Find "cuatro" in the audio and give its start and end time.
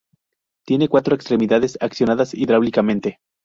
0.89-1.13